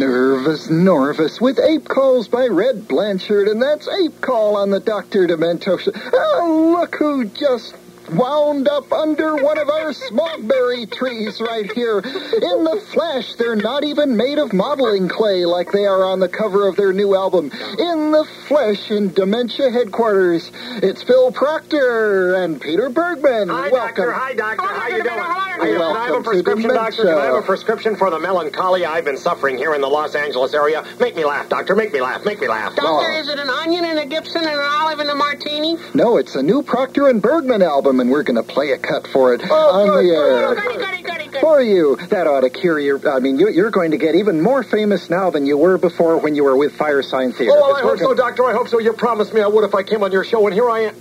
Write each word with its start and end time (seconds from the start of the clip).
Nervous 0.00 0.68
Norvus 0.68 1.42
with 1.42 1.58
Ape 1.58 1.86
Calls 1.86 2.26
by 2.26 2.46
Red 2.46 2.88
Blanchard, 2.88 3.48
and 3.48 3.60
that's 3.60 3.86
Ape 3.86 4.18
Call 4.22 4.56
on 4.56 4.70
the 4.70 4.80
Dr. 4.80 5.26
Demento 5.26 5.78
show. 5.78 5.90
Oh, 5.94 6.74
ah, 6.74 6.80
look 6.80 6.96
who 6.96 7.26
just 7.26 7.74
wound 8.12 8.68
up 8.68 8.92
under 8.92 9.36
one 9.36 9.58
of 9.58 9.68
our 9.68 9.92
smogberry 9.92 10.90
trees 10.90 11.40
right 11.40 11.70
here. 11.72 11.98
In 11.98 12.64
the 12.64 12.82
flesh, 12.92 13.34
they're 13.34 13.56
not 13.56 13.84
even 13.84 14.16
made 14.16 14.38
of 14.38 14.52
modeling 14.52 15.08
clay 15.08 15.44
like 15.44 15.72
they 15.72 15.86
are 15.86 16.04
on 16.04 16.20
the 16.20 16.28
cover 16.28 16.68
of 16.68 16.76
their 16.76 16.92
new 16.92 17.14
album. 17.14 17.50
In 17.78 18.12
the 18.12 18.26
flesh, 18.46 18.90
in 18.90 19.12
Dementia 19.12 19.70
headquarters, 19.70 20.50
it's 20.82 21.02
Phil 21.02 21.32
Proctor 21.32 22.34
and 22.36 22.60
Peter 22.60 22.88
Bergman. 22.88 23.48
Hi, 23.48 23.68
Welcome. 23.68 23.78
doctor. 24.06 24.12
Hi, 24.12 24.34
doctor. 24.34 24.66
How 24.66 24.88
you 24.88 25.02
doing? 25.02 25.18
How 25.18 25.64
you 25.64 25.78
doing? 25.78 25.82
I 25.82 26.06
have 26.06 26.16
a 26.16 26.22
prescription, 26.22 26.74
doctor? 26.74 27.02
Can 27.04 27.18
I 27.18 27.24
have 27.26 27.34
a 27.36 27.42
prescription 27.42 27.96
for 27.96 28.10
the 28.10 28.18
melancholy 28.18 28.84
I've 28.84 29.04
been 29.04 29.16
suffering 29.18 29.56
here 29.56 29.74
in 29.74 29.80
the 29.80 29.88
Los 29.88 30.14
Angeles 30.14 30.54
area? 30.54 30.84
Make 30.98 31.16
me 31.16 31.24
laugh, 31.24 31.48
doctor. 31.48 31.74
Make 31.76 31.92
me 31.92 32.00
laugh. 32.00 32.24
Make 32.24 32.40
me 32.40 32.48
laugh. 32.48 32.74
Doctor, 32.74 33.12
is 33.12 33.28
it 33.28 33.38
an 33.38 33.48
onion 33.48 33.84
and 33.84 33.98
a 33.98 34.06
Gibson 34.06 34.42
and 34.42 34.50
an 34.50 34.60
olive 34.60 35.00
and 35.00 35.10
a 35.10 35.14
martini? 35.14 35.76
No, 35.94 36.16
it's 36.16 36.34
a 36.34 36.42
new 36.42 36.62
Proctor 36.62 37.08
and 37.08 37.20
Bergman 37.22 37.62
album, 37.62 37.99
and 38.00 38.10
we're 38.10 38.22
going 38.22 38.36
to 38.36 38.42
play 38.42 38.72
a 38.72 38.78
cut 38.78 39.06
for 39.06 39.34
it 39.34 39.42
oh, 39.44 39.54
on 39.54 39.88
good, 39.88 40.04
the 40.04 40.14
air. 40.14 40.48
Oh, 40.48 40.54
goody, 40.54 40.76
goody, 40.76 41.02
goody, 41.02 41.26
goody. 41.26 41.40
For 41.40 41.62
you, 41.62 41.96
that 42.08 42.26
ought 42.26 42.40
to 42.40 42.50
cure 42.50 42.78
your. 42.78 43.08
I 43.08 43.20
mean, 43.20 43.38
you, 43.38 43.48
you're 43.50 43.70
going 43.70 43.92
to 43.92 43.98
get 43.98 44.14
even 44.14 44.40
more 44.42 44.62
famous 44.62 45.08
now 45.08 45.30
than 45.30 45.46
you 45.46 45.56
were 45.56 45.78
before 45.78 46.18
when 46.18 46.34
you 46.34 46.44
were 46.44 46.56
with 46.56 46.76
Firesign 46.76 47.34
Theater. 47.34 47.52
Oh, 47.54 47.74
I 47.74 47.82
hope 47.82 47.98
so, 47.98 48.06
gonna- 48.06 48.16
doctor. 48.16 48.44
I 48.44 48.52
hope 48.52 48.68
so. 48.68 48.78
You 48.80 48.92
promised 48.92 49.32
me 49.32 49.40
I 49.40 49.46
would 49.46 49.64
if 49.64 49.74
I 49.74 49.82
came 49.82 50.02
on 50.02 50.12
your 50.12 50.24
show, 50.24 50.44
and 50.46 50.54
here 50.54 50.68
I 50.68 50.80
am. 50.80 50.96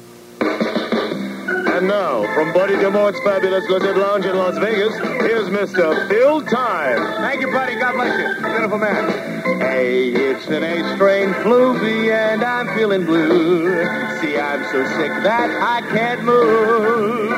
And 1.80 1.88
now, 1.88 2.24
from 2.34 2.52
Buddy 2.52 2.74
DeMort's 2.74 3.20
fabulous 3.24 3.64
Lizard 3.70 3.96
Lounge 3.96 4.26
in 4.26 4.36
Las 4.36 4.58
Vegas, 4.58 4.94
here's 5.22 5.48
Mr. 5.48 6.10
Phil 6.10 6.42
Time. 6.42 7.22
Thank 7.22 7.42
you, 7.42 7.52
buddy. 7.52 7.76
God 7.76 7.94
bless 7.94 8.20
you. 8.20 8.46
Beautiful 8.46 8.78
man. 8.80 9.39
Hey, 9.80 10.10
it's 10.10 10.46
an 10.48 10.62
A-strain 10.62 11.34
fluby, 11.36 12.12
and 12.12 12.44
I'm 12.44 12.68
feeling 12.76 13.06
blue. 13.06 13.66
See, 14.20 14.38
I'm 14.38 14.62
so 14.74 14.84
sick 14.98 15.24
that 15.24 15.50
I 15.50 15.80
can't 15.90 16.22
move. 16.26 17.30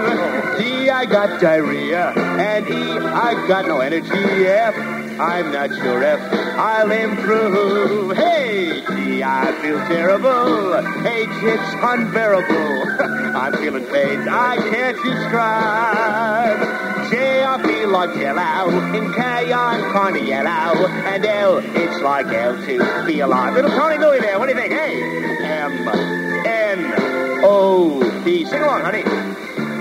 D, 0.58 0.89
I 0.89 1.06
got 1.06 1.39
diarrhea, 1.39 2.09
and 2.17 2.67
E, 2.67 2.97
I 2.97 3.47
got 3.47 3.67
no 3.67 3.80
energy. 3.80 4.47
F, 4.47 4.75
I'm 5.19 5.52
not 5.52 5.69
sure 5.69 6.02
if 6.02 6.19
I'll 6.58 6.89
improve. 6.89 8.17
Hey, 8.17 8.81
G, 8.88 9.22
I 9.22 9.52
feel 9.62 9.78
terrible. 9.86 10.78
H, 11.06 11.30
it's 11.44 11.73
unbearable. 11.84 12.89
I'm 13.38 13.53
feeling 13.53 13.86
pains 13.86 14.28
I 14.28 14.58
can't 14.58 14.97
describe. 14.97 16.80
J, 17.11 17.43
I 17.43 17.61
feel 17.61 17.89
like 17.89 18.15
yellow. 18.15 18.69
In 18.95 19.11
K, 19.13 19.51
I'm 19.51 19.81
kinda 19.91 20.25
yellow. 20.25 20.87
And 20.87 21.25
L, 21.25 21.57
it's 21.75 22.01
like 22.01 22.27
L 22.27 22.55
to 22.65 23.05
be 23.05 23.19
alive. 23.19 23.53
Little 23.53 23.71
Tony 23.71 23.97
Louie 23.97 24.21
there. 24.21 24.39
What 24.39 24.47
do 24.47 24.55
you 24.55 24.59
think? 24.61 24.71
Hey, 24.71 25.01
M, 25.43 25.89
N, 26.45 27.41
O, 27.43 27.99
P. 28.23 28.45
Sing 28.45 28.61
along, 28.61 28.81
honey. 28.81 29.03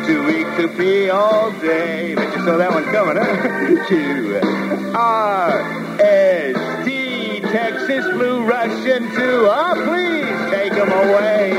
Too 0.07 0.27
weak 0.27 0.47
to 0.57 0.67
pee 0.77 1.09
all 1.09 1.53
day. 1.53 2.17
Bet 2.17 2.35
you 2.37 2.45
saw 2.45 2.57
that 2.57 2.73
one 2.73 2.85
coming, 2.87 3.17
huh? 3.17 3.85
Q, 3.89 4.41
R, 4.95 6.01
S, 6.01 6.85
T, 6.85 7.41
Texas 7.41 8.05
flu 8.07 8.43
Russian 8.43 9.09
too. 9.15 9.47
Oh, 9.49 9.75
please 9.87 10.51
take 10.51 10.73
'em 10.73 10.91
away. 10.91 11.51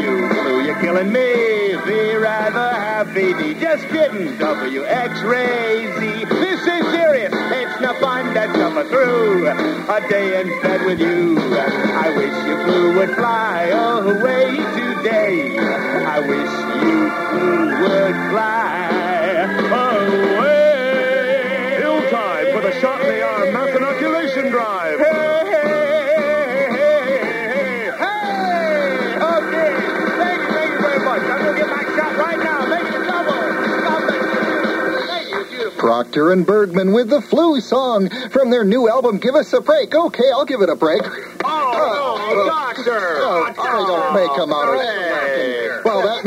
You 0.00 0.28
flu, 0.32 0.62
you're 0.62 0.80
killing 0.80 1.12
me. 1.12 1.76
V, 1.84 2.16
rather 2.16 2.67
Just 2.98 3.86
kidding. 3.90 4.36
W, 4.38 4.84
X-ray, 4.84 5.86
Z. 6.00 6.24
This 6.24 6.60
is 6.60 6.90
serious. 6.90 7.32
It's 7.32 7.80
no 7.80 7.94
fun 8.00 8.34
to 8.34 8.52
suffer 8.54 8.82
through 8.88 9.46
a 9.46 10.00
day 10.08 10.40
in 10.40 10.48
bed 10.62 10.84
with 10.84 10.98
you. 10.98 11.38
I 11.38 12.12
wish 12.16 12.34
your 12.44 12.64
flu 12.64 12.96
would 12.96 13.14
fly 13.14 13.66
away 13.66 14.50
today. 14.50 15.56
I 15.58 16.18
wish 16.18 16.50
you 16.82 17.10
flu 17.30 17.82
would 17.82 18.16
fly 18.32 19.46
away. 20.40 21.76
Phil 21.78 22.02
Time 22.10 22.46
for 22.52 22.62
the 22.62 22.80
shot 22.80 23.00
in 23.02 23.06
the 23.06 23.22
arm 23.22 23.37
Proctor 35.98 36.30
and 36.30 36.46
Bergman 36.46 36.92
with 36.92 37.08
the 37.10 37.20
flu 37.20 37.60
song 37.60 38.08
from 38.30 38.50
their 38.50 38.62
new 38.62 38.88
album, 38.88 39.18
Give 39.18 39.34
Us 39.34 39.52
a 39.52 39.60
Break. 39.60 39.92
Okay, 39.92 40.30
I'll 40.32 40.44
give 40.44 40.60
it 40.60 40.68
a 40.68 40.76
break. 40.76 41.02
Oh, 41.44 42.32
no, 42.36 42.46
doctor. 42.46 42.92
Oh, 42.92 43.46
I 43.48 43.52
don't 43.52 44.14
make 44.14 44.30
'em 44.38 44.52
out 44.52 44.74
of 44.76 44.80
Hey. 44.80 45.17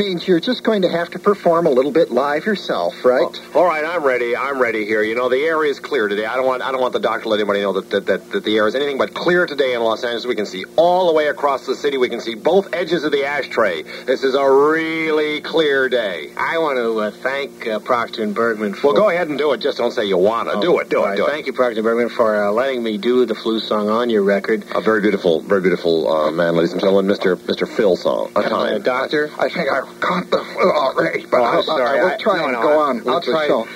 Well, 0.02 0.08
that 0.10 0.14
means 0.16 0.26
you're 0.28 0.40
just 0.40 0.64
going 0.64 0.82
to 0.82 0.88
have 0.88 1.10
to 1.10 1.18
perform 1.20 1.66
a 1.66 1.70
little 1.70 1.92
bit 1.92 2.10
live 2.10 2.44
yourself, 2.44 3.04
right? 3.04 3.22
All 3.54 3.64
right, 3.64 3.84
I'm 3.84 4.02
ready. 4.02 4.36
I'm 4.36 4.60
ready 4.60 4.84
here. 4.84 5.02
You 5.04 5.14
know, 5.14 5.28
the 5.28 5.38
air 5.38 5.64
is 5.64 5.78
clear 5.78 6.08
today. 6.08 6.26
I 6.26 6.34
don't 6.34 6.44
want 6.46 6.60
I 6.62 6.72
don't 6.72 6.80
want 6.80 6.92
the 6.92 6.98
doctor 6.98 7.22
to 7.24 7.28
let 7.28 7.38
anybody 7.38 7.60
know 7.60 7.72
that, 7.74 7.88
that, 7.90 8.06
that, 8.06 8.30
that 8.32 8.44
the 8.44 8.56
air 8.56 8.66
is 8.66 8.74
anything 8.74 8.98
but 8.98 9.14
clear 9.14 9.46
today 9.46 9.74
in 9.74 9.80
Los 9.80 10.02
Angeles. 10.02 10.26
We 10.26 10.34
can 10.34 10.46
see 10.46 10.64
all 10.76 11.06
the 11.06 11.12
way 11.12 11.28
across 11.28 11.66
the 11.66 11.76
city. 11.76 11.98
We 11.98 12.08
can 12.08 12.20
see 12.20 12.34
both 12.34 12.74
edges 12.74 13.04
of 13.04 13.12
the 13.12 13.24
ashtray. 13.24 13.82
This 13.82 14.24
is 14.24 14.34
a 14.34 14.44
really 14.44 15.40
clear 15.40 15.88
day. 15.88 16.32
I 16.36 16.58
want 16.58 16.78
to 16.78 16.98
uh, 16.98 17.10
thank 17.12 17.66
uh, 17.68 17.78
Proctor 17.78 18.24
and 18.24 18.34
Bergman 18.34 18.74
for. 18.74 18.88
Well, 18.88 18.96
go 18.96 19.10
ahead 19.10 19.28
and 19.28 19.38
do 19.38 19.52
it. 19.52 19.60
Just 19.60 19.78
don't 19.78 19.92
say 19.92 20.04
you 20.06 20.18
want 20.18 20.50
to. 20.50 20.60
do 20.60 20.80
it. 20.80 20.88
Do 20.90 20.98
All 20.98 21.04
it. 21.04 21.08
right, 21.10 21.16
Do 21.16 21.26
it. 21.26 21.30
Thank 21.30 21.46
you, 21.46 21.52
Proctor 21.52 21.76
and 21.78 21.84
Bergman, 21.84 22.08
for 22.08 22.44
uh, 22.44 22.50
letting 22.50 22.82
me 22.82 22.98
do 22.98 23.24
the 23.24 23.36
flu 23.36 23.60
song 23.60 23.88
on 23.88 24.10
your 24.10 24.24
record. 24.24 24.64
A 24.74 24.80
very 24.80 25.00
beautiful, 25.00 25.40
very 25.42 25.60
beautiful 25.60 26.08
uh, 26.12 26.30
man, 26.32 26.56
ladies 26.56 26.72
and 26.72 26.80
gentlemen, 26.80 27.14
Mr. 27.14 27.36
Mr. 27.36 27.68
Phil 27.68 27.94
song. 27.96 28.32
A 28.34 28.40
Uh, 28.40 28.48
time. 28.48 28.82
doctor, 28.82 29.30
I 29.38 29.48
think 29.48 29.68
I 29.70 29.82
caught 30.00 30.30
the 30.30 30.38
flu 30.44 30.70
already, 30.72 31.26
but 31.30 31.40
Oh, 31.40 31.44
I'm 31.44 31.54
I'll, 31.56 31.62
sorry. 31.62 31.98
I 32.00 32.02
will 32.02 32.10
I- 32.12 32.16
try 32.16 32.36
no, 32.38 32.44
and 32.44 32.52
no, 32.54 32.62
go 32.62 32.68
I- 32.80 32.84
on 32.88 32.96
with 32.98 33.08
I'll 33.08 33.20
the 33.20 33.32
try- 33.32 33.46
show. 33.46 33.66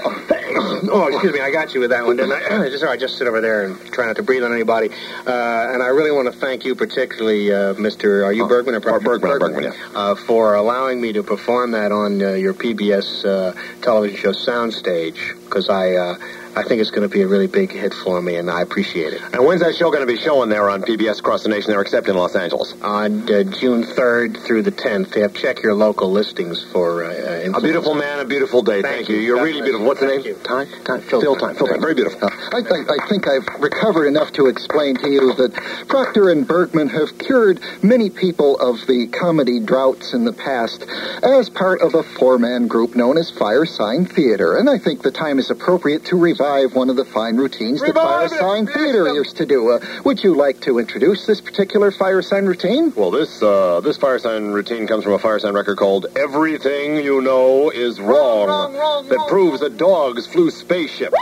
oh, 0.90 1.08
excuse 1.12 1.32
me, 1.32 1.40
I 1.40 1.50
got 1.50 1.74
you 1.74 1.80
with 1.80 1.90
that 1.90 2.04
one, 2.04 2.16
didn't 2.16 2.32
I? 2.32 2.68
just 2.70 2.82
right, 2.82 2.98
just 2.98 3.18
sit 3.18 3.26
over 3.26 3.40
there 3.40 3.64
and 3.64 3.92
try 3.92 4.06
not 4.06 4.16
to 4.16 4.22
breathe 4.22 4.42
on 4.42 4.52
anybody. 4.52 4.88
Uh, 4.90 5.72
and 5.72 5.82
I 5.82 5.88
really 5.88 6.10
want 6.10 6.32
to 6.32 6.38
thank 6.38 6.64
you, 6.64 6.74
particularly, 6.74 7.52
uh, 7.52 7.74
Mr. 7.74 8.24
Are 8.24 8.32
you 8.32 8.46
Bergman 8.46 8.74
or 8.74 8.90
or 8.90 9.00
Bergman, 9.00 9.38
Bergman, 9.38 9.64
yeah. 9.64 9.72
uh, 9.94 10.14
for 10.14 10.54
allowing 10.54 11.00
me 11.00 11.12
to 11.12 11.22
perform 11.22 11.72
that 11.72 11.92
on 11.92 12.22
uh, 12.22 12.32
your 12.32 12.54
PBS 12.54 13.24
uh, 13.24 13.80
television 13.82 14.18
show 14.18 14.32
Soundstage, 14.32 15.34
because 15.44 15.68
I. 15.68 15.92
Uh, 15.92 16.18
I 16.56 16.62
think 16.62 16.80
it's 16.80 16.90
going 16.90 17.06
to 17.06 17.12
be 17.12 17.20
a 17.20 17.26
really 17.26 17.48
big 17.48 17.70
hit 17.70 17.92
for 17.92 18.22
me, 18.22 18.36
and 18.36 18.50
I 18.50 18.62
appreciate 18.62 19.12
it. 19.12 19.20
And 19.34 19.44
when's 19.44 19.60
that 19.60 19.76
show 19.76 19.90
going 19.90 20.00
to 20.00 20.10
be 20.10 20.16
showing 20.16 20.48
there 20.48 20.70
on 20.70 20.80
PBS 20.80 21.18
across 21.18 21.42
the 21.42 21.50
nation 21.50 21.70
there, 21.70 21.82
except 21.82 22.08
in 22.08 22.16
Los 22.16 22.34
Angeles? 22.34 22.72
On 22.80 23.22
uh, 23.24 23.42
June 23.42 23.84
3rd 23.84 24.42
through 24.42 24.62
the 24.62 24.72
10th, 24.72 25.14
you 25.16 25.22
have 25.22 25.34
to 25.34 25.38
check 25.38 25.62
your 25.62 25.74
local 25.74 26.10
listings 26.10 26.64
for 26.72 27.04
uh, 27.04 27.50
A 27.52 27.60
beautiful 27.60 27.94
man, 27.94 28.20
a 28.20 28.24
beautiful 28.24 28.62
day. 28.62 28.80
Thank, 28.80 28.96
Thank 28.96 29.08
you. 29.10 29.16
you. 29.16 29.20
You're 29.20 29.36
God 29.36 29.42
really 29.42 29.52
bless 29.60 29.64
beautiful. 29.64 29.86
What's 29.86 30.00
the 30.00 30.06
name? 30.06 30.20
you. 30.24 30.34
Time? 30.46 30.68
Time. 30.84 31.00
Phil 31.02 31.20
Phil 31.20 31.36
Time. 31.36 31.56
Time. 31.56 31.80
Very 31.80 31.94
beautiful. 31.94 32.28
I 32.52 32.62
think 32.62 32.88
I 32.90 33.06
think 33.08 33.26
I've 33.26 33.46
recovered 33.60 34.06
enough 34.06 34.32
to 34.32 34.46
explain 34.46 34.96
to 34.96 35.10
you 35.10 35.34
that 35.34 35.52
Proctor 35.88 36.30
and 36.30 36.46
Bergman 36.46 36.88
have 36.88 37.18
cured 37.18 37.60
many 37.82 38.10
people 38.10 38.58
of 38.60 38.86
the 38.86 39.08
comedy 39.08 39.60
droughts 39.60 40.14
in 40.14 40.24
the 40.24 40.32
past 40.32 40.84
as 41.22 41.50
part 41.50 41.80
of 41.80 41.94
a 41.94 42.02
four-man 42.02 42.68
group 42.68 42.94
known 42.94 43.18
as 43.18 43.32
Firesign 43.32 44.10
Theater, 44.10 44.56
and 44.56 44.70
I 44.70 44.78
think 44.78 45.02
the 45.02 45.10
time 45.10 45.38
is 45.38 45.50
appropriate 45.50 46.04
to 46.06 46.16
revive 46.16 46.74
one 46.74 46.90
of 46.90 46.96
the 46.96 47.04
fine 47.04 47.36
routines 47.36 47.80
that 47.80 47.94
Fire 47.94 48.22
Revive 48.22 48.32
it! 48.32 48.40
Sign 48.40 48.64
Yes, 48.66 48.74
Theater 48.74 49.14
used 49.14 49.36
to 49.38 49.46
do. 49.46 49.70
Uh, 49.72 49.80
would 50.04 50.22
you 50.22 50.34
like 50.34 50.60
to 50.62 50.78
introduce 50.78 51.26
this 51.26 51.40
particular 51.40 51.90
Fire 51.90 52.22
Sign 52.22 52.46
routine? 52.46 52.92
Well, 52.94 53.10
this 53.10 53.42
uh, 53.42 53.80
this 53.80 53.96
fire 53.96 54.18
sign 54.18 54.46
routine 54.48 54.86
comes 54.86 55.04
from 55.04 55.12
a 55.14 55.18
fire 55.18 55.38
sign 55.38 55.54
record 55.54 55.76
called 55.76 56.06
"Everything 56.16 56.96
You 56.96 57.20
Know 57.20 57.70
Is 57.70 58.00
Wrong,", 58.00 58.48
wrong, 58.48 58.74
wrong, 58.74 59.08
that 59.08 59.16
wrong, 59.16 59.28
proves 59.28 59.60
that 59.60 59.76
dogs 59.76 60.25
flew 60.26 60.50
spaceships. 60.50 61.16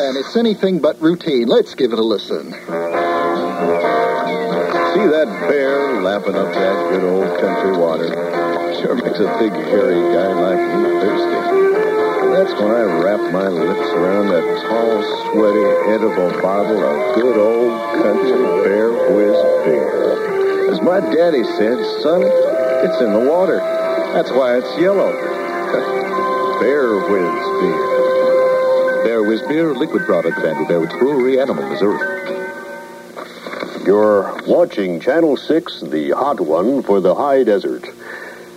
And 0.00 0.16
it's 0.16 0.36
anything 0.36 0.78
but 0.80 1.00
routine. 1.00 1.46
Let's 1.46 1.74
give 1.74 1.92
it 1.92 1.98
a 1.98 2.02
listen. 2.02 2.52
See 4.90 5.06
that 5.06 5.28
bear 5.48 6.02
lapping 6.02 6.34
up 6.34 6.52
that 6.52 6.90
good 6.90 7.04
old 7.04 7.38
country 7.38 7.76
water? 7.76 8.08
Sure 8.80 8.94
makes 8.94 9.20
a 9.20 9.28
big 9.38 9.52
hairy 9.52 10.00
guy 10.14 10.32
like 10.34 10.58
me 10.58 10.88
thirsty. 10.98 11.40
That's 12.32 12.54
when 12.60 12.70
I 12.72 12.82
wrap 12.98 13.20
my 13.32 13.48
lips 13.48 13.88
around 13.92 14.28
that 14.28 14.46
tall, 14.66 15.02
sweaty, 15.30 15.66
edible 15.92 16.30
bottle 16.40 16.82
of 16.82 17.14
good 17.14 17.36
old 17.36 18.02
country 18.02 18.40
Bear 18.64 18.90
Whiz 19.14 19.36
beer. 19.64 20.72
As 20.72 20.80
my 20.80 21.00
daddy 21.00 21.44
said, 21.44 21.78
son, 22.02 22.22
it's 22.24 23.00
in 23.00 23.12
the 23.12 23.30
water. 23.30 23.58
That's 24.14 24.30
why 24.30 24.56
it's 24.56 24.78
yellow. 24.80 25.96
Bear 27.10 27.24
Whiz 27.32 27.60
beer. 27.60 29.02
Bear 29.02 29.22
Whiz 29.24 29.42
Beer, 29.42 29.74
liquid 29.74 30.06
product 30.06 30.38
of 30.38 30.44
Andy 30.44 30.64
Bearwood's 30.64 30.92
Brewery, 30.92 31.40
Animal, 31.40 31.68
Missouri. 31.68 31.98
You're 33.84 34.40
watching 34.46 35.00
Channel 35.00 35.36
6, 35.36 35.80
the 35.80 36.10
hot 36.10 36.38
one 36.38 36.84
for 36.84 37.00
the 37.00 37.16
high 37.16 37.42
desert. 37.42 37.84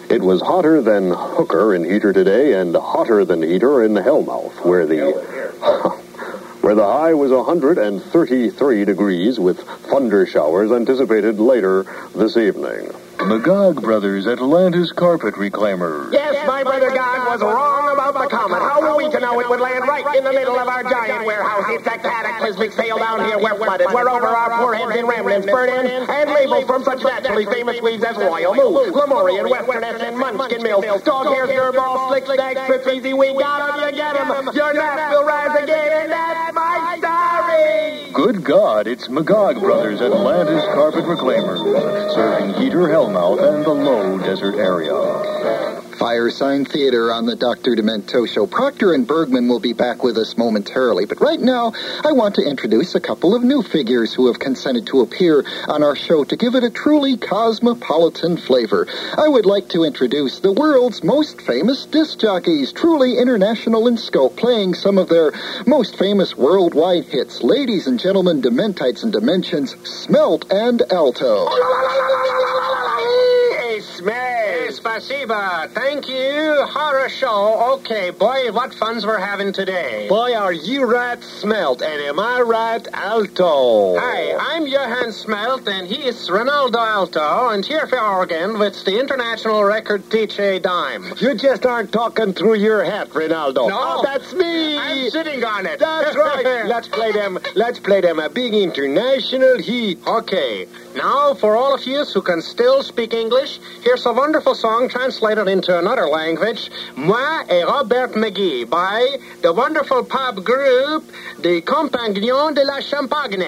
It 0.07 0.21
was 0.21 0.39
hotter 0.41 0.83
than 0.83 1.09
Hooker 1.09 1.73
in 1.73 1.83
Heater 1.83 2.13
today 2.13 2.53
and 2.53 2.75
hotter 2.75 3.25
than 3.25 3.41
Heater 3.41 3.83
in 3.83 3.95
Hellmouth, 3.95 4.63
where 4.63 4.85
the 4.85 5.13
where 6.61 6.75
the 6.75 6.85
high 6.85 7.15
was 7.15 7.31
133 7.31 8.85
degrees 8.85 9.39
with 9.39 9.59
thunder 9.61 10.27
showers 10.27 10.71
anticipated 10.71 11.39
later 11.39 11.87
this 12.15 12.37
evening. 12.37 12.91
Magog 13.17 13.81
Brothers 13.81 14.27
Atlantis 14.27 14.91
Carpet 14.91 15.33
Reclaimer. 15.35 16.13
Yes, 16.13 16.45
my 16.45 16.63
brother 16.63 16.91
God 16.91 17.31
was 17.31 17.41
wrong 17.41 17.82
about 18.09 18.29
the 18.29 18.35
comet. 18.35 18.59
How 18.59 18.81
were 18.81 18.95
we 18.95 19.09
to 19.11 19.19
know 19.19 19.39
it 19.39 19.49
would 19.49 19.59
land 19.59 19.87
right 19.87 20.05
in 20.15 20.23
the 20.23 20.33
middle 20.33 20.57
of 20.57 20.67
our 20.67 20.83
giant 20.83 21.25
warehouse? 21.25 21.63
It's 21.69 21.87
a 21.87 21.97
cataclysmic 21.97 22.73
sail 22.73 22.97
down 22.97 23.25
here. 23.25 23.37
We're 23.39 23.55
flooded. 23.55 23.87
We're 23.93 24.09
over 24.09 24.27
our 24.27 24.57
foreheads 24.61 24.95
in 24.95 25.05
remnants, 25.05 25.47
burnt 25.47 25.71
in, 25.87 26.09
and 26.09 26.29
labeled 26.31 26.67
from 26.67 26.83
such 26.83 27.01
naturally 27.03 27.45
famous 27.45 27.81
weeds 27.81 28.03
as 28.03 28.17
Royal 28.17 28.53
Moo, 28.55 28.91
Lemurian, 28.91 29.49
Western 29.49 29.83
S, 29.83 30.01
and 30.01 30.17
Munchkin 30.17 30.61
Mills. 30.63 31.01
Dog 31.03 31.27
hair, 31.27 31.47
Skirball, 31.47 32.09
Slick 32.09 32.25
Snag, 32.25 32.57
Trip 32.67 32.87
Easy, 32.87 33.13
we 33.13 33.33
got 33.33 33.73
'em, 33.73 33.89
you 33.89 33.91
get 33.95 34.15
'em. 34.19 34.49
Your 34.53 34.73
nap 34.73 35.11
will 35.11 35.23
rise 35.23 35.55
again, 35.63 35.91
and 36.03 36.11
that's 36.11 36.53
my 36.53 36.97
story. 36.97 38.11
Good 38.13 38.43
God, 38.43 38.87
it's 38.87 39.09
Magog 39.09 39.59
Brothers 39.59 40.01
Atlantis 40.01 40.63
Carpet 40.73 41.05
Reclaimers, 41.05 41.59
serving 42.13 42.53
Heater, 42.53 42.87
Hellmouth, 42.87 43.41
and 43.41 43.65
the 43.65 43.73
low 43.73 44.17
desert 44.19 44.55
area. 44.55 44.93
Firesign 46.03 46.67
Theater 46.67 47.13
on 47.13 47.25
the 47.25 47.37
Dr. 47.37 47.77
Demento 47.77 48.27
Show. 48.27 48.45
Proctor 48.45 48.93
and 48.93 49.07
Bergman 49.07 49.47
will 49.47 49.61
be 49.61 49.71
back 49.71 50.03
with 50.03 50.17
us 50.17 50.37
momentarily, 50.37 51.05
but 51.05 51.21
right 51.21 51.39
now 51.39 51.71
I 52.03 52.11
want 52.11 52.35
to 52.35 52.41
introduce 52.41 52.93
a 52.93 52.99
couple 52.99 53.33
of 53.33 53.41
new 53.41 53.61
figures 53.63 54.13
who 54.13 54.27
have 54.27 54.37
consented 54.37 54.85
to 54.87 54.99
appear 54.99 55.45
on 55.69 55.81
our 55.81 55.95
show 55.95 56.25
to 56.25 56.35
give 56.35 56.55
it 56.55 56.65
a 56.65 56.69
truly 56.69 57.15
cosmopolitan 57.15 58.35
flavor. 58.35 58.85
I 59.17 59.29
would 59.29 59.45
like 59.45 59.69
to 59.69 59.85
introduce 59.85 60.41
the 60.41 60.51
world's 60.51 61.05
most 61.05 61.39
famous 61.39 61.85
disc 61.85 62.19
jockeys, 62.19 62.73
truly 62.73 63.17
international 63.17 63.87
in 63.87 63.95
scope, 63.95 64.35
playing 64.35 64.73
some 64.73 64.97
of 64.97 65.07
their 65.07 65.31
most 65.65 65.97
famous 65.97 66.35
worldwide 66.35 67.05
hits. 67.05 67.41
Ladies 67.41 67.87
and 67.87 67.97
gentlemen, 67.97 68.41
Dementites 68.41 69.03
and 69.03 69.13
Dimensions, 69.13 69.73
Smelt 69.85 70.51
and 70.51 70.81
Alto. 70.91 71.47
Spasiba. 74.73 75.69
Thank 75.69 76.09
you. 76.09 76.65
Horror 76.67 77.07
show. 77.07 77.75
Okay, 77.75 78.09
boy, 78.09 78.51
what 78.51 78.73
funs 78.73 79.05
we're 79.05 79.19
having 79.19 79.53
today. 79.53 80.07
Boy, 80.09 80.33
are 80.35 80.51
you 80.51 80.85
right, 80.85 81.19
Smelt, 81.19 81.81
and 81.83 82.01
am 82.01 82.19
I 82.19 82.41
right, 82.41 82.87
Alto? 82.91 83.99
Hi, 83.99 84.33
I'm 84.33 84.65
Johann 84.65 85.11
Smelt, 85.11 85.67
and 85.67 85.87
he's 85.87 86.27
Ronaldo 86.27 86.77
Alto, 86.77 87.49
and 87.49 87.63
here 87.63 87.85
for 87.85 87.99
Oregon 87.99 88.57
with 88.57 88.83
the 88.83 88.99
international 88.99 89.63
record 89.63 90.01
DJ 90.09 90.59
Dime. 90.61 91.13
You 91.19 91.35
just 91.35 91.65
aren't 91.65 91.91
talking 91.91 92.33
through 92.33 92.55
your 92.55 92.83
hat, 92.83 93.09
Ronaldo. 93.09 93.69
No. 93.69 93.79
Oh, 93.79 94.01
that's 94.03 94.33
me. 94.33 94.77
I'm 94.77 95.09
sitting 95.11 95.43
on 95.43 95.67
it. 95.67 95.79
That's 95.79 96.15
right. 96.15 96.65
let's 96.65 96.87
play 96.87 97.11
them. 97.11 97.37
Let's 97.55 97.79
play 97.79 98.01
them 98.01 98.17
a 98.17 98.29
big 98.29 98.55
international 98.55 99.59
heat. 99.59 99.99
Okay, 100.07 100.67
now 100.95 101.35
for 101.35 101.55
all 101.55 101.75
of 101.75 101.83
you 101.83 102.03
who 102.05 102.21
can 102.23 102.41
still 102.41 102.81
speak 102.81 103.13
English, 103.13 103.59
here's 103.83 104.05
a 104.07 104.13
wonderful 104.13 104.55
song 104.63 104.87
translated 104.87 105.49
into 105.49 105.77
another 105.77 106.07
language, 106.07 106.71
Moi 106.95 107.43
et 107.49 107.65
Robert 107.65 108.13
McGee, 108.15 108.63
by 108.63 109.17
the 109.41 109.51
wonderful 109.51 110.05
pop 110.05 110.35
group, 110.41 111.03
the 111.41 111.59
Compagnons 111.63 112.55
de 112.55 112.63
la 112.63 112.79
Champagne. 112.79 113.43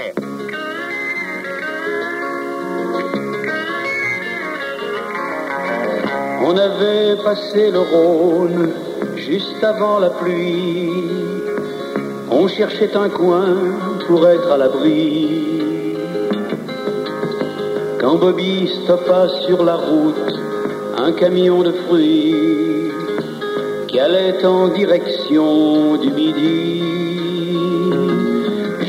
On 6.43 6.57
avait 6.57 7.15
passé 7.23 7.71
le 7.71 7.79
Rhône 7.79 8.73
juste 9.15 9.63
avant 9.63 9.99
la 9.99 10.09
pluie. 10.09 10.91
On 12.29 12.45
cherchait 12.49 12.93
un 12.93 13.07
coin 13.07 13.55
pour 14.05 14.27
être 14.27 14.51
à 14.51 14.57
l'abri. 14.57 15.95
Quand 18.01 18.15
Bobby 18.15 18.67
stoppa 18.83 19.29
sur 19.47 19.63
la 19.63 19.75
route 19.75 20.44
un 21.05 21.11
camion 21.11 21.61
de 21.61 21.71
fruits 21.71 22.33
qui 23.87 23.99
allait 23.99 24.43
en 24.43 24.69
direction 24.69 25.97
du 25.97 26.09
midi. 26.09 26.81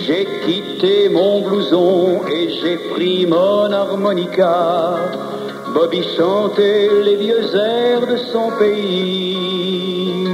J'ai 0.05 0.27
quitté 0.47 1.11
mon 1.11 1.43
blouson 1.43 2.23
et 2.35 2.49
j'ai 2.59 2.79
pris 2.95 3.27
mon 3.27 3.71
harmonica. 3.71 4.97
Bobby 5.75 6.03
chantait 6.17 6.89
les 7.05 7.17
vieux 7.17 7.55
airs 7.55 8.07
de 8.07 8.17
son 8.33 8.49
pays. 8.59 10.27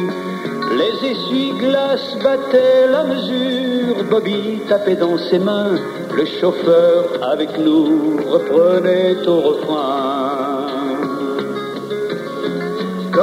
Les 0.80 1.10
essuie-glaces 1.10 2.16
battaient 2.22 2.86
la 2.96 3.02
mesure. 3.12 4.04
Bobby 4.08 4.60
tapait 4.68 4.94
dans 4.94 5.18
ses 5.18 5.40
mains. 5.40 5.74
Le 6.14 6.26
chauffeur 6.26 7.06
avec 7.32 7.58
nous 7.58 8.20
reprenait 8.30 9.26
au 9.26 9.40
refrain. 9.40 10.41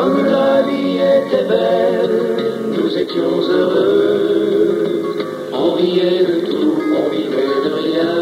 Comme 0.09 0.25
la 0.25 0.63
vie 0.63 0.97
était 0.97 1.43
belle, 1.43 2.09
nous 2.75 2.97
étions 2.97 3.41
heureux. 3.47 5.03
On 5.53 5.73
riait 5.73 6.25
de 6.25 6.47
tout, 6.47 6.73
on 6.99 7.09
vivait 7.11 7.59
de 7.65 7.71
rien. 7.83 8.15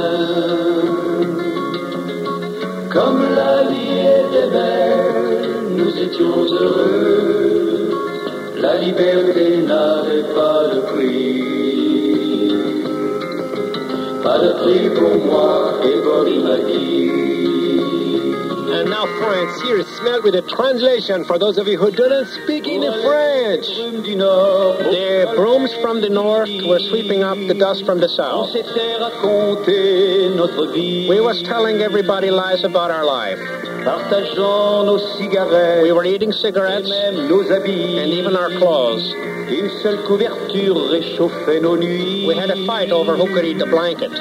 Comme 2.92 3.22
la 3.34 3.64
vie 3.72 4.00
était 4.20 4.50
belle, 4.52 5.50
nous 5.78 5.94
étions 5.98 6.38
heureux. 6.60 7.90
La 8.60 8.76
liberté 8.80 9.46
n'avait 9.66 10.28
pas 10.36 10.60
de 10.74 10.80
prix. 10.92 12.52
Pas 14.24 14.40
de 14.40 14.52
prix 14.62 14.90
pour 14.90 15.16
moi 15.26 15.80
et 15.86 16.40
m'a 16.42 16.58
dit. 16.68 17.37
And 18.78 18.90
now, 18.92 19.06
France, 19.20 19.62
here 19.64 19.78
is 19.80 19.88
Smelt 19.98 20.24
with 20.24 20.36
a 20.36 20.44
translation 20.44 21.26
for 21.26 21.40
those 21.40 21.58
of 21.58 21.68
you 21.68 21.78
who 21.80 21.90
do 21.90 22.08
not 22.08 22.28
speak 22.28 22.68
any 22.68 22.86
French. 23.02 23.66
Brume 23.66 24.04
du 24.04 24.16
Nord, 24.16 24.78
The 24.86 25.34
brooms 25.36 25.74
from 25.82 26.02
the 26.02 26.10
north 26.10 26.50
were 26.64 26.78
sweeping 26.80 27.24
up 27.24 27.38
the 27.48 27.56
dust 27.56 27.86
from 27.86 28.00
the 28.00 28.08
south. 28.10 28.52
s'était 28.54 29.00
raconté 29.00 30.36
notre 30.36 30.72
vie. 30.74 31.08
We 31.10 31.20
was 31.20 31.42
telling 31.44 31.82
everybody 31.82 32.30
lies 32.30 32.64
about 32.64 32.92
our 32.92 33.04
life. 33.04 33.40
partageant 33.84 34.86
nos 34.86 35.18
cigarettes 35.18 35.82
We 35.84 35.92
were 35.92 36.06
eating 36.06 36.32
cigarettes 36.32 36.90
même 36.90 37.28
nos 37.28 37.50
habits. 37.50 37.98
and 38.04 38.12
even 38.14 38.36
our 38.36 38.50
clothes. 38.60 39.12
Une 39.50 39.70
seule 39.82 40.04
couverture 40.06 40.76
réchauffait 40.92 41.62
nos 41.62 41.78
nuits. 41.78 42.28
We 42.28 42.36
had 42.36 42.52
a 42.52 42.66
fight 42.68 42.92
over 42.92 43.16
who 43.16 43.26
could 43.34 43.46
eat 43.46 43.58
the 43.58 43.66
blanket. 43.66 44.12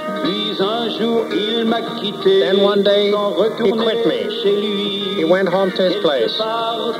Puis 0.96 1.04
jour, 1.04 1.24
il 1.32 1.64
m'a 1.66 1.80
quitté. 2.00 2.40
Then 2.40 2.62
one 2.62 2.82
day, 2.82 3.06
he 3.06 3.72
quit 3.72 4.06
me. 4.06 5.14
He 5.16 5.24
went 5.24 5.48
home 5.48 5.70
to 5.72 5.82
his 5.82 5.96
place, 6.02 6.36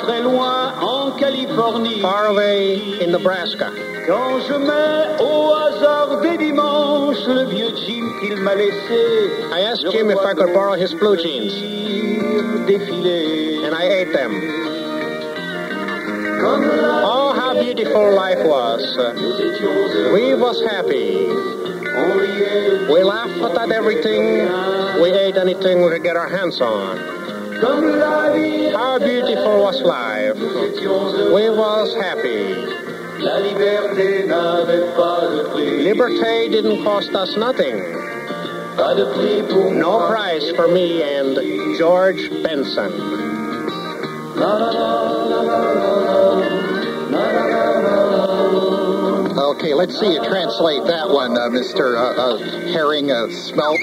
très 0.01 0.23
loin 0.23 0.73
en 0.81 1.13
Californie. 1.19 2.01
far 2.01 2.27
away 2.27 3.01
in 3.01 3.13
Nebraska. 3.13 3.71
Quand 4.07 4.41
je 4.49 4.55
mets 4.55 5.21
au 5.21 5.53
hasard 5.55 6.21
des 6.23 6.37
dimanches 6.39 7.27
le 7.27 7.45
vieux 7.47 7.71
jean 7.87 8.19
qu'il 8.21 8.37
m'a 8.37 8.55
laissé. 8.55 9.31
I 9.53 9.61
asked 9.63 9.93
him 9.93 10.11
if 10.11 10.19
I 10.19 10.35
could 10.35 10.53
borrow 10.53 10.75
his 10.75 10.95
blue 10.95 11.17
jeans, 11.17 11.53
Défiler. 12.67 13.67
and 13.67 13.75
I 13.75 13.85
ate 13.85 14.13
them. 14.13 14.33
Oh, 16.49 17.33
how 17.35 17.55
beautiful 17.55 18.15
life 18.15 18.45
was. 18.45 18.83
nous 19.17 19.41
étions 19.41 19.73
heureux. 19.95 20.13
We 20.13 20.35
was 20.35 20.63
happy. 20.71 21.66
We 21.97 23.03
laughed 23.03 23.57
at 23.59 23.71
everything. 23.73 24.23
We 25.01 25.11
ate 25.13 25.37
anything 25.37 25.83
we 25.83 25.89
could 25.91 26.03
get 26.03 26.17
our 26.17 26.29
hands 26.29 26.61
on. 26.61 26.99
How 28.73 28.99
beautiful 28.99 29.63
was 29.63 29.81
life. 29.81 30.37
We 30.37 31.49
was 31.49 31.95
happy. 31.97 32.55
Liberté 35.89 36.51
didn't 36.51 36.85
cost 36.85 37.15
us 37.15 37.35
nothing. 37.37 37.79
No 39.79 40.07
price 40.07 40.51
for 40.55 40.69
me 40.69 41.03
and 41.03 41.79
George 41.79 42.31
Benson. 42.43 42.93
Okay, 49.57 49.73
let's 49.73 49.99
see 49.99 50.13
you 50.13 50.23
translate 50.23 50.85
that 50.85 51.09
one, 51.09 51.33
uh, 51.33 51.49
Mr. 51.49 51.97
Uh, 51.97 52.35
uh, 52.35 52.73
Herring 52.73 53.11
uh, 53.11 53.27
Smelt. 53.33 53.79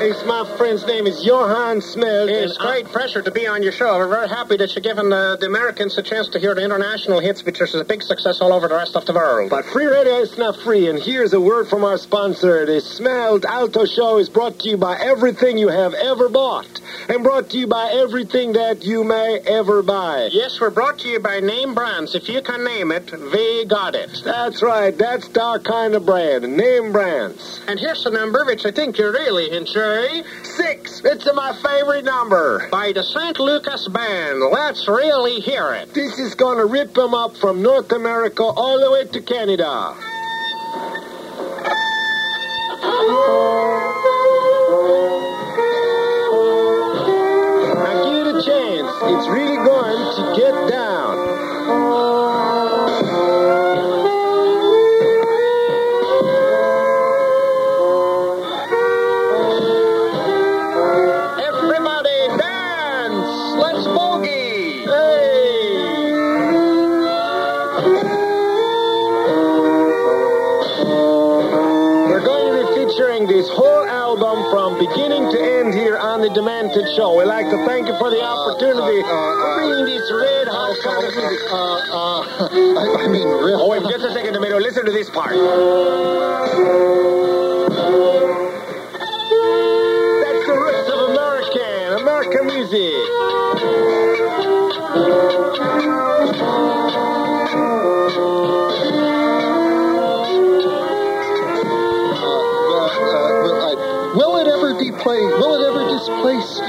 It's 0.00 0.24
my 0.24 0.50
friend's 0.56 0.86
name 0.86 1.06
is 1.06 1.22
Johann 1.22 1.82
Smelt. 1.82 2.30
It's 2.30 2.56
great 2.56 2.86
pleasure 2.86 3.20
to 3.20 3.30
be 3.30 3.46
on 3.46 3.62
your 3.62 3.70
show. 3.70 3.98
We're 3.98 4.08
very 4.08 4.30
happy 4.30 4.56
that 4.56 4.74
you're 4.74 4.82
giving 4.82 5.12
uh, 5.12 5.36
the 5.36 5.44
Americans 5.44 5.98
a 5.98 6.02
chance 6.02 6.28
to 6.30 6.40
hear 6.40 6.54
the 6.54 6.64
international 6.64 7.20
hits, 7.20 7.44
which 7.44 7.60
is 7.60 7.74
a 7.74 7.84
big 7.84 8.02
success 8.02 8.40
all 8.40 8.54
over 8.54 8.66
the 8.66 8.74
rest 8.74 8.96
of 8.96 9.04
the 9.04 9.12
world. 9.12 9.50
But 9.50 9.66
free 9.66 9.84
radio 9.84 10.20
is 10.20 10.38
not 10.38 10.56
free, 10.60 10.88
and 10.88 10.98
here's 10.98 11.34
a 11.34 11.40
word 11.40 11.68
from 11.68 11.84
our 11.84 11.98
sponsor. 11.98 12.64
The 12.64 12.80
Smelt 12.80 13.44
Alto 13.44 13.84
Show 13.84 14.18
is 14.18 14.30
brought 14.30 14.58
to 14.60 14.70
you 14.70 14.78
by 14.78 14.98
everything 14.98 15.58
you 15.58 15.68
have 15.68 15.92
ever 15.92 16.30
bought, 16.30 16.80
and 17.08 17.22
brought 17.22 17.50
to 17.50 17.58
you 17.58 17.66
by 17.66 17.90
everything 17.92 18.52
that 18.52 18.84
you 18.84 19.04
may 19.04 19.40
ever 19.46 19.82
buy. 19.82 20.28
Yes, 20.32 20.60
we're 20.60 20.70
brought 20.70 20.98
to 21.00 21.08
you 21.08 21.20
by 21.20 21.40
name 21.40 21.74
brands. 21.74 22.14
If 22.14 22.28
you 22.28 22.42
can 22.42 22.64
name 22.64 22.92
it, 22.92 23.10
we 23.12 23.64
got 23.66 23.94
it. 23.94 24.10
That's 24.24 24.62
right. 24.62 24.96
That's 24.96 25.34
our 25.36 25.58
kind 25.58 25.94
of 25.94 26.06
brand. 26.06 26.56
Name 26.56 26.92
brands. 26.92 27.60
And 27.66 27.78
here's 27.78 28.04
the 28.04 28.10
number 28.10 28.44
which 28.44 28.64
I 28.64 28.70
think 28.70 28.98
you 28.98 29.10
really 29.10 29.56
enjoy. 29.56 30.22
Six. 30.42 31.02
It's 31.04 31.26
my 31.34 31.52
favorite 31.62 32.04
number. 32.04 32.68
By 32.70 32.92
the 32.92 33.02
St. 33.02 33.38
Lucas 33.38 33.88
Band. 33.88 34.40
Let's 34.40 34.86
really 34.88 35.40
hear 35.40 35.74
it. 35.74 35.92
This 35.94 36.18
is 36.18 36.34
gonna 36.34 36.66
rip 36.66 36.94
them 36.94 37.14
up 37.14 37.36
from 37.36 37.62
North 37.62 37.90
America 37.92 38.42
all 38.42 38.80
the 38.80 38.90
way 38.90 39.04
to 39.06 39.20
Canada. 39.20 39.94
It's 49.04 49.28
really 49.28 49.56
going 49.56 49.98
to 50.16 50.40
get 50.40 50.70
down. 50.70 50.91
Thank 77.72 77.88
you 77.88 77.96
for 77.96 78.10
the 78.10 78.20
opportunity 78.20 79.00
of 79.00 79.56
bringing 79.56 79.86
this 79.88 80.04
red 80.12 80.46
hot 80.46 80.76
kind 80.84 81.08
of 81.08 81.16
music. 81.16 81.40
Uh, 81.48 81.80
uh, 81.88 82.20
I, 82.52 83.04
I 83.04 83.08
mean, 83.08 83.26
really. 83.26 83.56
Oh, 83.56 83.68
wait 83.68 83.80
just 83.88 84.04
a 84.04 84.12
second, 84.12 84.34
Tomato. 84.34 84.58
Listen 84.58 84.84
to 84.84 84.92
this 84.92 85.08
part. 85.08 85.32
That's 85.32 85.40
the 90.44 90.52
roots 90.52 90.88
of 90.92 91.00
American, 91.16 91.96
American 91.96 92.44
music. 92.52 92.92
Uh, 94.92 95.08
uh, 103.64 104.12
will 104.12 104.36
it 104.36 104.46
ever 104.46 104.76
deplay? 104.76 105.24
Will 105.40 105.56
it 105.56 105.64
ever 105.72 105.88
displace 105.88 106.61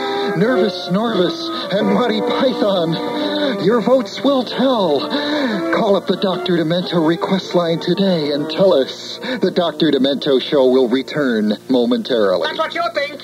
Nervous 0.43 0.89
Norvus 0.89 1.71
and 1.71 1.93
Monty 1.93 2.19
Python? 2.19 3.63
Your 3.63 3.79
votes 3.79 4.19
will 4.25 4.43
tell. 4.43 5.00
Call 5.73 5.95
up 5.95 6.05
the 6.05 6.17
Dr. 6.17 6.57
Demento 6.57 7.07
request 7.07 7.55
line 7.55 7.79
today 7.79 8.33
and 8.33 8.51
tell 8.51 8.73
us 8.73 9.19
the 9.39 9.53
Dr. 9.55 9.89
Demento 9.89 10.41
show 10.41 10.67
will 10.67 10.89
return 10.89 11.53
momentarily. 11.69 12.45
That's 12.45 12.57
what 12.57 12.75
you 12.75 12.83
think. 12.93 13.21